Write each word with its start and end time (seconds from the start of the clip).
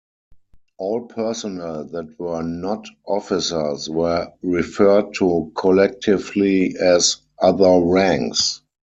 All 0.79 1.01
personnel 1.01 1.85
that 1.89 2.17
were 2.19 2.41
not 2.41 2.87
officers 3.05 3.87
were 3.87 4.33
referred 4.41 5.13
to 5.17 5.51
collectively 5.53 6.75
as 6.79 7.17
"other 7.39 7.79
ranks". 7.81 8.63